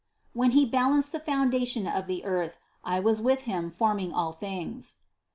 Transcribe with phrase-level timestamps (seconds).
[0.33, 0.39] 67.
[0.39, 4.95] "When he balanced the foundation of the earth, I was with him forming all things."